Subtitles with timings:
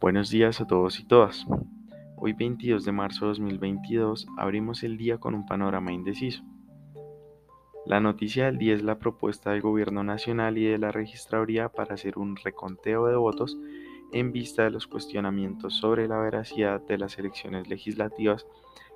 [0.00, 1.44] Buenos días a todos y todas.
[2.16, 6.42] Hoy 22 de marzo de 2022 abrimos el día con un panorama indeciso.
[7.84, 11.96] La noticia del día es la propuesta del Gobierno Nacional y de la Registraduría para
[11.96, 13.58] hacer un reconteo de votos
[14.12, 18.46] en vista de los cuestionamientos sobre la veracidad de las elecciones legislativas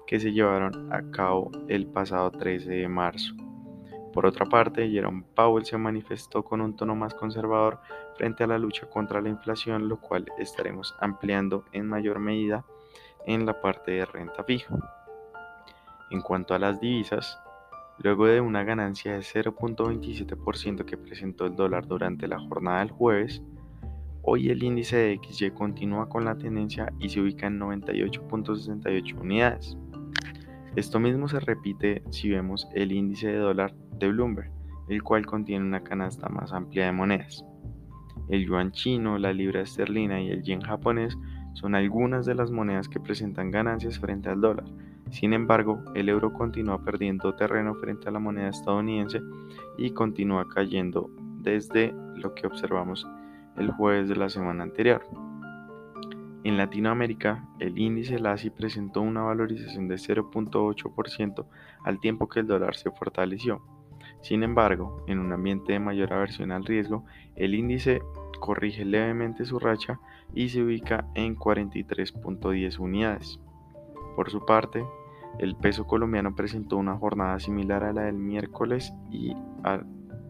[0.07, 3.35] que se llevaron a cabo el pasado 13 de marzo.
[4.15, 7.81] Por otra parte, Jerome Powell se manifestó con un tono más conservador
[8.17, 12.65] frente a la lucha contra la inflación, lo cual estaremos ampliando en mayor medida
[13.27, 14.77] en la parte de renta fija.
[16.11, 17.39] En cuanto a las divisas,
[17.99, 23.41] Luego de una ganancia de 0.27% que presentó el dólar durante la jornada del jueves,
[24.23, 29.79] hoy el índice de XY continúa con la tendencia y se ubica en 98.68 unidades.
[30.77, 34.51] Esto mismo se repite si vemos el índice de dólar de Bloomberg,
[34.89, 37.45] el cual contiene una canasta más amplia de monedas.
[38.29, 41.17] El yuan chino, la libra esterlina y el yen japonés
[41.55, 44.65] son algunas de las monedas que presentan ganancias frente al dólar,
[45.15, 49.21] sin embargo, el euro continúa perdiendo terreno frente a la moneda estadounidense
[49.79, 51.09] y continúa cayendo
[51.41, 53.07] desde lo que observamos
[53.57, 55.03] el jueves de la semana anterior.
[56.45, 61.47] En Latinoamérica, el índice LASI presentó una valorización de 0.8%
[61.85, 63.63] al tiempo que el dólar se fortaleció.
[64.21, 68.03] Sin embargo, en un ambiente de mayor aversión al riesgo, el índice
[68.41, 70.01] corrige levemente su racha
[70.35, 73.41] y se ubica en 43.10 unidades.
[74.15, 74.85] Por su parte,
[75.39, 79.35] el peso colombiano presentó una jornada similar a la del miércoles y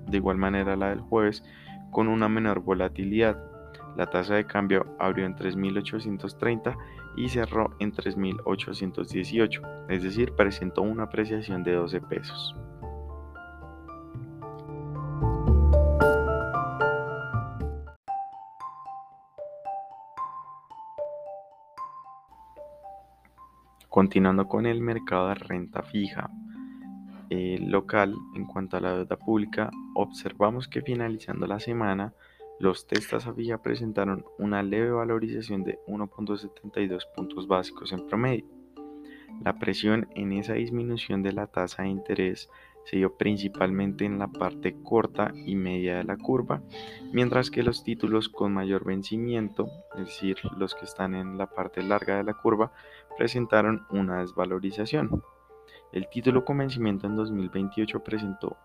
[0.06, 1.44] de igual manera a la del jueves
[1.90, 3.53] con una menor volatilidad.
[3.96, 6.76] La tasa de cambio abrió en 3.830
[7.16, 12.56] y cerró en 3.818, es decir, presentó una apreciación de 12 pesos.
[23.88, 26.28] Continuando con el mercado de renta fija
[27.30, 32.12] eh, local, en cuanto a la deuda pública, observamos que finalizando la semana,
[32.60, 38.44] los testas a fija presentaron una leve valorización de 1.72 puntos básicos en promedio.
[39.42, 42.48] La presión en esa disminución de la tasa de interés
[42.84, 46.62] se dio principalmente en la parte corta y media de la curva,
[47.12, 51.82] mientras que los títulos con mayor vencimiento, es decir, los que están en la parte
[51.82, 52.72] larga de la curva,
[53.16, 55.22] presentaron una desvalorización.
[55.92, 58.56] El título con vencimiento en 2028 presentó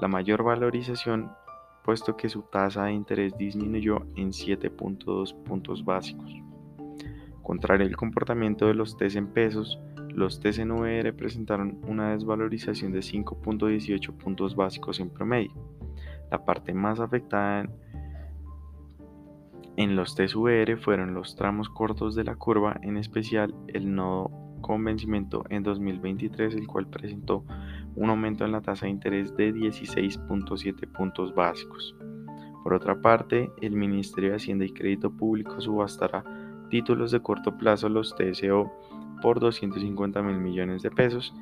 [0.00, 1.30] la mayor valorización
[1.88, 6.30] puesto que su tasa de interés disminuyó en 7.2 puntos básicos.
[7.42, 14.18] Contrario al comportamiento de los TES en pesos, los TCNVR presentaron una desvalorización de 5.18
[14.18, 15.50] puntos básicos en promedio.
[16.30, 17.66] La parte más afectada
[19.76, 24.84] en, los TSVR fueron los tramos cortos de la curva, en especial el nodo con
[24.84, 27.44] vencimiento en 2023, el cual presentó
[27.98, 31.96] un aumento en la tasa de interés de 16.7 puntos básicos.
[32.62, 36.24] Por otra parte, el Ministerio de Hacienda y Crédito Público subastará
[36.70, 38.70] títulos de corto plazo, los TSO,
[39.20, 41.34] por 250 mil millones de pesos.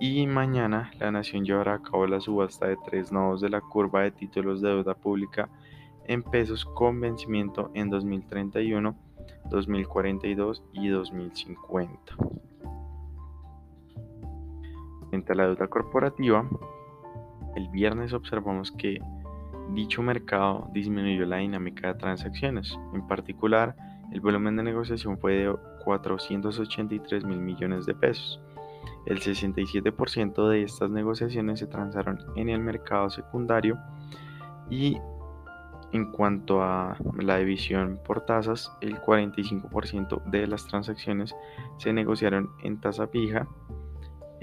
[0.00, 4.02] Y mañana la Nación llevará a cabo la subasta de tres nodos de la curva
[4.02, 5.48] de títulos de deuda pública
[6.06, 8.94] en pesos con vencimiento en 2031,
[9.48, 12.16] 2042 y 2050.
[15.14, 16.44] Frente a la deuda corporativa,
[17.54, 18.98] el viernes observamos que
[19.70, 22.76] dicho mercado disminuyó la dinámica de transacciones.
[22.92, 23.76] En particular,
[24.10, 28.40] el volumen de negociación fue de 483 mil millones de pesos.
[29.06, 33.78] El 67% de estas negociaciones se transaron en el mercado secundario
[34.68, 34.98] y
[35.92, 41.36] en cuanto a la división por tasas, el 45% de las transacciones
[41.78, 43.46] se negociaron en tasa fija,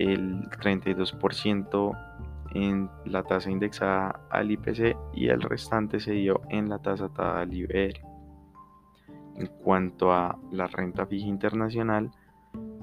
[0.01, 1.97] el 32%
[2.53, 7.53] en la tasa indexada al IPC y el restante se dio en la tasa al
[7.53, 8.01] IBR.
[9.35, 12.11] En cuanto a la renta fija internacional,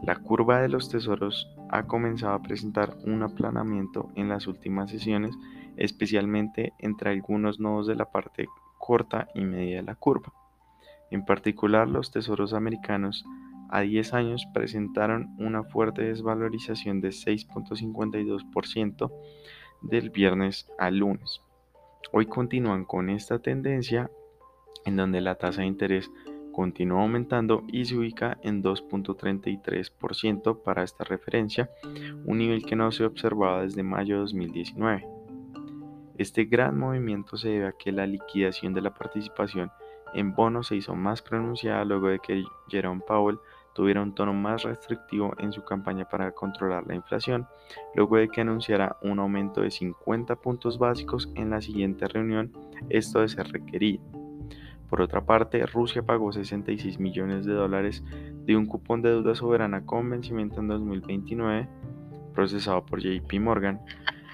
[0.03, 5.37] la curva de los tesoros ha comenzado a presentar un aplanamiento en las últimas sesiones,
[5.77, 8.49] especialmente entre algunos nodos de la parte
[8.79, 10.33] corta y media de la curva.
[11.11, 13.25] En particular, los tesoros americanos
[13.69, 19.11] a 10 años presentaron una fuerte desvalorización de 6.52%
[19.83, 21.41] del viernes al lunes.
[22.13, 24.11] Hoy continúan con esta tendencia
[24.85, 26.11] en donde la tasa de interés
[26.53, 31.71] continúa aumentando y se ubica en 2.33% para esta referencia,
[32.25, 35.07] un nivel que no se observaba desde mayo de 2019.
[36.17, 39.71] Este gran movimiento se debe a que la liquidación de la participación
[40.15, 43.39] en bonos se hizo más pronunciada luego de que Jerome Powell
[43.79, 47.47] tuviera un tono más restrictivo en su campaña para controlar la inflación,
[47.95, 52.53] luego de que anunciara un aumento de 50 puntos básicos en la siguiente reunión,
[52.89, 54.03] esto de ser requerido.
[54.91, 58.03] Por otra parte, Rusia pagó 66 millones de dólares
[58.47, 61.69] de un cupón de deuda soberana con vencimiento en 2029,
[62.35, 63.81] procesado por JP Morgan.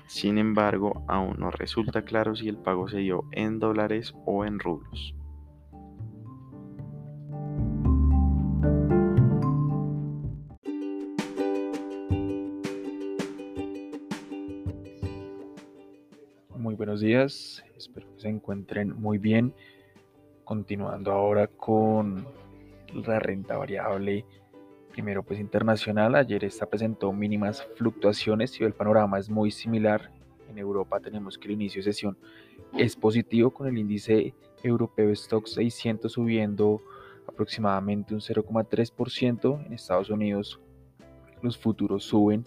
[0.07, 4.59] Sin embargo, aún no resulta claro si el pago se dio en dólares o en
[4.59, 5.15] rublos.
[17.01, 19.55] Días, espero que se encuentren muy bien.
[20.45, 22.27] Continuando ahora con
[22.93, 24.25] la renta variable,
[24.93, 30.11] primero pues internacional, ayer esta presentó mínimas fluctuaciones y el panorama es muy similar.
[30.49, 32.17] En Europa tenemos que el inicio de sesión
[32.77, 36.81] es positivo con el índice europeo Stock 600 subiendo
[37.27, 39.67] aproximadamente un 0,3%.
[39.67, 40.61] En Estados Unidos
[41.43, 42.45] los futuros suben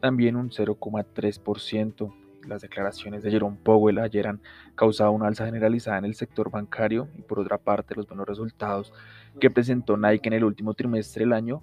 [0.00, 2.14] también un 0,3%.
[2.46, 4.40] Las declaraciones de Jerome Powell ayer han
[4.74, 8.92] causado una alza generalizada en el sector bancario y por otra parte los buenos resultados
[9.38, 11.62] que presentó Nike en el último trimestre del año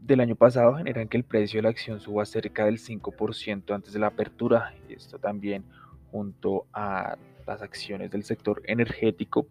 [0.00, 3.92] del año pasado generan que el precio de la acción suba cerca del 5% antes
[3.92, 4.72] de la apertura.
[4.88, 5.64] Esto también
[6.10, 7.16] junto a
[7.46, 9.46] las acciones del sector energético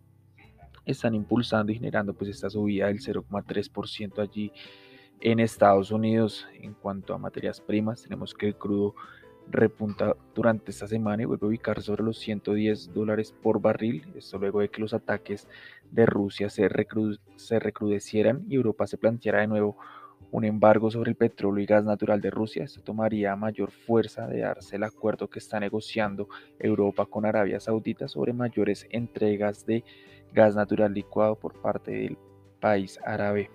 [0.85, 4.51] están impulsando y generando pues esta subida del 0,3% allí
[5.19, 6.47] en Estados Unidos.
[6.59, 8.95] En cuanto a materias primas, tenemos que el crudo
[9.49, 14.05] repunta durante esta semana y vuelve a ubicar sobre los 110 dólares por barril.
[14.15, 15.47] Esto luego de que los ataques
[15.91, 19.77] de Rusia se, recrudecieran y Europa se planteara de nuevo
[20.31, 22.63] un embargo sobre el petróleo y gas natural de Rusia.
[22.63, 26.27] Esto tomaría mayor fuerza de darse el acuerdo que está negociando
[26.59, 29.83] Europa con Arabia Saudita sobre mayores entregas de
[30.33, 32.17] gas natural licuado por parte del
[32.59, 33.49] país árabe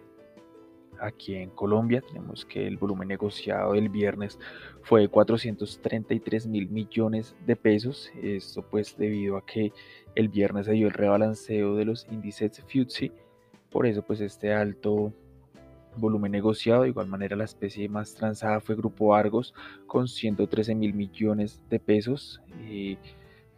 [1.02, 2.02] aquí en Colombia.
[2.06, 4.38] Tenemos que el volumen negociado del viernes
[4.82, 8.10] fue de 433 mil millones de pesos.
[8.22, 9.72] Esto pues debido a que
[10.14, 13.12] el viernes se dio el rebalanceo de los índices FTSE.
[13.70, 15.12] Por eso pues este alto
[15.96, 16.82] volumen negociado.
[16.82, 19.54] De igual manera la especie más transada fue Grupo Argos
[19.87, 22.40] con 113 mil millones de pesos.
[22.69, 22.99] y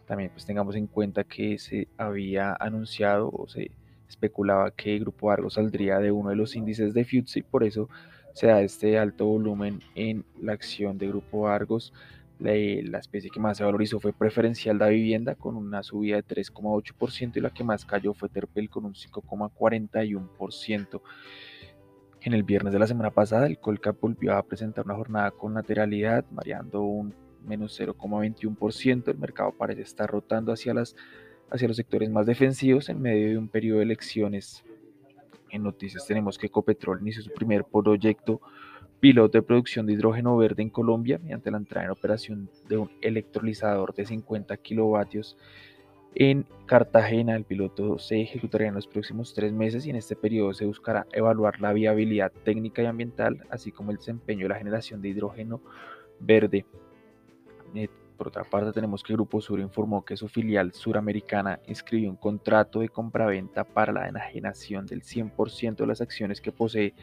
[0.05, 3.71] también pues tengamos en cuenta que se había anunciado o se
[4.07, 7.89] especulaba que el Grupo Argos saldría de uno de los índices de FTSE, por eso
[8.33, 11.93] se da este alto volumen en la acción de Grupo Argos.
[12.37, 16.25] La, la especie que más se valorizó fue preferencial de vivienda con una subida de
[16.25, 21.01] 3,8% y la que más cayó fue Terpel con un 5,41%.
[22.25, 25.53] En el viernes de la semana pasada, el Colcap volvió a presentar una jornada con
[25.53, 27.13] lateralidad, variando un
[27.45, 29.09] menos 0,21%.
[29.09, 30.95] El mercado parece estar rotando hacia las
[31.49, 34.63] hacia los sectores más defensivos en medio de un periodo de elecciones.
[35.49, 38.41] En noticias tenemos que Ecopetrol inició su primer proyecto
[38.99, 42.91] piloto de producción de hidrógeno verde en Colombia mediante la entrada en operación de un
[43.01, 45.37] electrolizador de 50 kilovatios
[46.15, 47.35] en Cartagena.
[47.35, 51.05] El piloto se ejecutaría en los próximos tres meses y en este periodo se buscará
[51.11, 55.61] evaluar la viabilidad técnica y ambiental, así como el desempeño de la generación de hidrógeno
[56.19, 56.65] verde.
[58.17, 62.79] Por otra parte, tenemos que Grupo Sur informó que su filial suramericana inscribió un contrato
[62.79, 66.93] de compraventa para la enajenación del 100% de las acciones que posee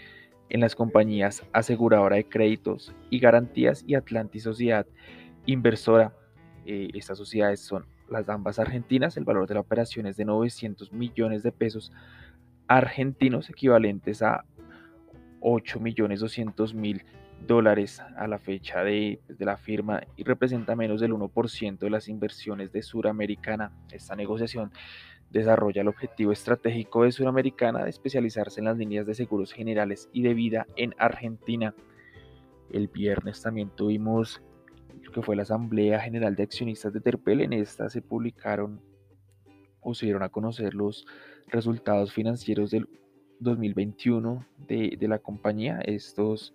[0.49, 4.87] en las compañías aseguradora de créditos y garantías y Atlantis Sociedad
[5.47, 6.15] Inversora.
[6.65, 9.17] Eh, estas sociedades son las ambas argentinas.
[9.17, 11.93] El valor de la operación es de 900 millones de pesos
[12.69, 14.45] argentinos, equivalentes a
[15.41, 17.05] 8 millones 200 mil
[17.47, 22.73] dólares a la fecha de, la firma y representa menos del 1% de las inversiones
[22.73, 23.73] de Suramericana.
[23.91, 24.73] Esta negociación
[25.31, 30.23] desarrolla el objetivo estratégico de Suramericana de especializarse en las líneas de seguros generales y
[30.23, 31.75] de vida en Argentina.
[32.71, 34.43] El viernes también tuvimos
[35.13, 37.41] que fue la Asamblea General de Accionistas de Terpel.
[37.41, 38.81] En esta se publicaron
[39.81, 41.07] o se dieron a conocer los
[41.49, 42.89] resultados financieros del
[43.41, 45.81] 2021 de, de la compañía.
[45.85, 46.55] Estos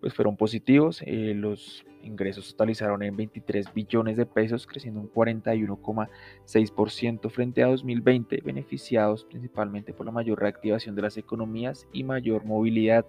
[0.00, 1.02] pues fueron positivos.
[1.06, 8.40] Eh, los ingresos totalizaron en 23 billones de pesos, creciendo un 41,6% frente a 2020,
[8.44, 13.04] beneficiados principalmente por la mayor reactivación de las economías y mayor movilidad.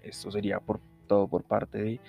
[0.03, 2.01] Esto sería por todo por parte de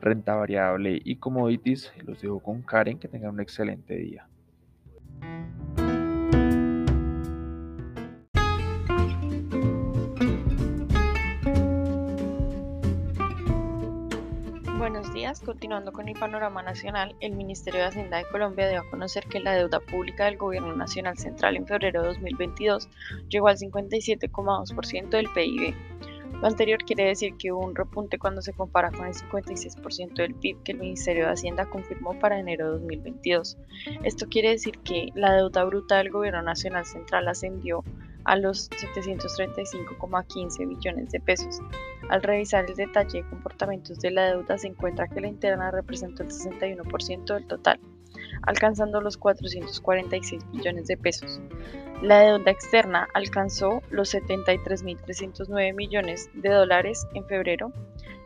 [0.00, 1.92] renta variable y commodities.
[2.04, 4.26] Los dejo con Karen, que tengan un excelente día.
[14.84, 18.90] Buenos días, continuando con el panorama nacional, el Ministerio de Hacienda de Colombia dio a
[18.90, 22.90] conocer que la deuda pública del Gobierno Nacional Central en febrero de 2022
[23.30, 25.74] llegó al 57,2% del PIB.
[26.38, 30.34] Lo anterior quiere decir que hubo un repunte cuando se compara con el 56% del
[30.34, 33.56] PIB que el Ministerio de Hacienda confirmó para enero de 2022.
[34.02, 37.82] Esto quiere decir que la deuda bruta del Gobierno Nacional Central ascendió
[38.24, 41.60] a los 735,15 billones de pesos.
[42.08, 46.22] Al revisar el detalle de comportamientos de la deuda se encuentra que la interna representó
[46.22, 47.80] el 61% del total,
[48.42, 51.40] alcanzando los 446 billones de pesos.
[52.02, 57.72] La deuda externa alcanzó los 73.309 millones de dólares en febrero,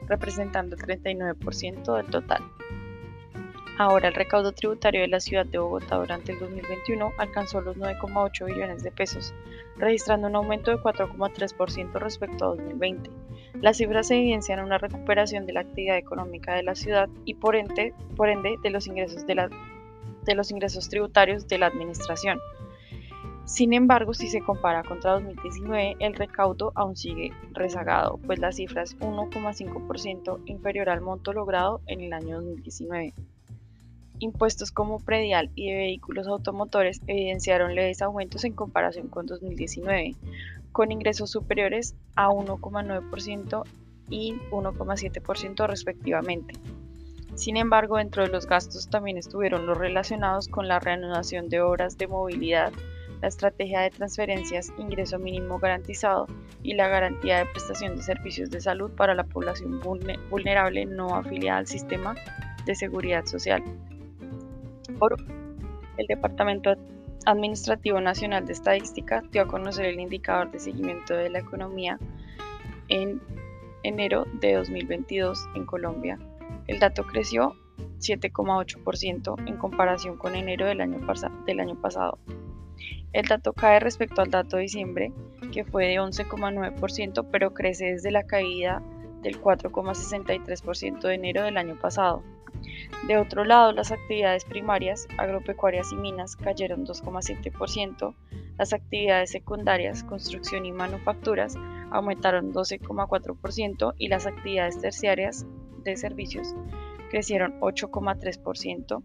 [0.09, 2.43] representando el 39% del total.
[3.81, 8.47] Ahora el recaudo tributario de la ciudad de Bogotá durante el 2021 alcanzó los 9,8
[8.47, 9.33] billones de pesos,
[9.77, 13.09] registrando un aumento de 4,3% respecto a 2020.
[13.61, 17.95] Las cifras evidencian una recuperación de la actividad económica de la ciudad y por ende,
[18.65, 22.41] de, los ingresos de los ingresos tributarios de la administración.
[23.45, 28.83] Sin embargo, si se compara contra 2019, el recaudo aún sigue rezagado, pues la cifra
[28.83, 33.15] es 1,5% inferior al monto logrado en el año 2019.
[34.21, 40.17] Impuestos como predial y de vehículos automotores evidenciaron leves aumentos en comparación con 2019,
[40.73, 43.65] con ingresos superiores a 1,9%
[44.11, 46.55] y 1,7% respectivamente.
[47.37, 51.97] Sin embargo, dentro de los gastos también estuvieron los relacionados con la reanudación de obras
[51.97, 52.73] de movilidad,
[53.23, 56.27] la estrategia de transferencias, ingreso mínimo garantizado
[56.65, 59.81] y la garantía de prestación de servicios de salud para la población
[60.31, 62.17] vulnerable no afiliada al sistema
[62.65, 63.63] de seguridad social.
[64.99, 65.17] Por
[65.97, 66.75] el Departamento
[67.25, 71.99] Administrativo Nacional de Estadística dio a conocer el indicador de seguimiento de la economía
[72.89, 73.21] en
[73.83, 76.19] enero de 2022 en Colombia.
[76.67, 77.55] El dato creció
[77.99, 81.01] 7,8% en comparación con enero del año,
[81.47, 82.19] del año pasado.
[83.13, 85.13] El dato cae respecto al dato de diciembre,
[85.53, 88.83] que fue de 11,9%, pero crece desde la caída
[89.23, 92.23] del 4,63% de enero del año pasado.
[93.07, 98.15] De otro lado, las actividades primarias, agropecuarias y minas cayeron 2,7%,
[98.59, 101.55] las actividades secundarias, construcción y manufacturas,
[101.91, 105.47] aumentaron 12,4% y las actividades terciarias
[105.85, 106.55] de servicios
[107.09, 109.03] crecieron 8,3%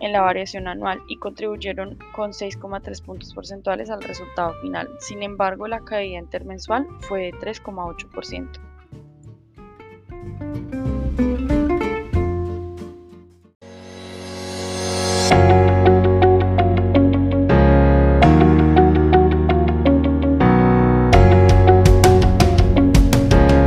[0.00, 4.90] en la variación anual y contribuyeron con 6,3 puntos porcentuales al resultado final.
[4.98, 8.65] Sin embargo, la caída intermensual fue de 3,8%.